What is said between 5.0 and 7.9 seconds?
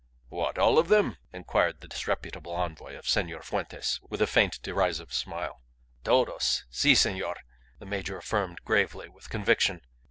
smile. "Todos. Si, senor," the